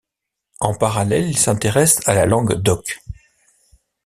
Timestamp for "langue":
2.25-2.55